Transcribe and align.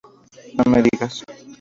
No 0.57 0.63
Me 0.71 0.81
Digas! 0.81 1.15